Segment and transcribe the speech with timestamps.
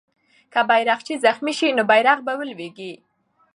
[0.53, 2.93] که بیرغچی زخمي سي، نو بیرغ به ولويږي.